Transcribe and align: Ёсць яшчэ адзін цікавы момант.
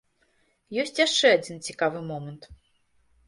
Ёсць 0.83 0.95
яшчэ 1.01 1.27
адзін 1.37 1.57
цікавы 1.71 1.99
момант. 2.09 2.47